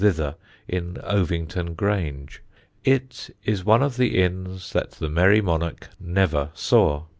thither, 0.01 0.33
in 0.67 0.95
Ovingdean 1.03 1.75
Grange. 1.75 2.41
It 2.83 3.29
is 3.45 3.63
one 3.63 3.83
of 3.83 3.97
the 3.97 4.19
inns 4.19 4.73
that 4.73 4.93
the 4.93 5.09
Merry 5.09 5.41
Monarch 5.41 5.89
never 5.99 6.49
saw. 6.55 7.03